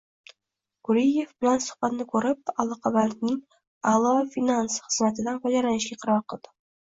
Guriyev 0.87 1.33
bilan 1.43 1.59
suhbatni 1.65 2.07
ko'rib, 2.13 2.39
Aloqabankning 2.63 3.37
"A'lo 3.93 4.13
Finance" 4.37 4.81
xizmatidan 4.87 5.37
foydalanishga 5.47 5.99
qaror 6.05 6.25
qildim 6.35 6.57